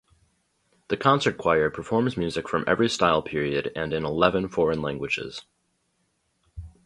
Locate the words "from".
2.49-2.63